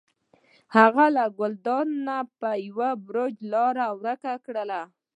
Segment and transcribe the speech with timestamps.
[0.75, 4.81] هغې له ګلداد نه په یو بړچ لاره ورکه کړه.